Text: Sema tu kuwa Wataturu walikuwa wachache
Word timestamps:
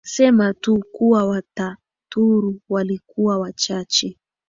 Sema 0.03 0.53
tu 0.53 0.83
kuwa 0.91 1.25
Wataturu 1.27 2.59
walikuwa 2.69 3.39
wachache 3.39 4.17